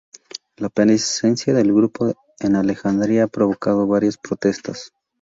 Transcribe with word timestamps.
La 0.57 0.69
presencia 0.69 1.53
del 1.53 1.71
grupo 1.71 2.11
en 2.39 2.55
Alejandría 2.55 3.25
ha 3.25 3.27
provocado 3.27 3.85
varias 3.85 4.17
protestas. 4.17 4.91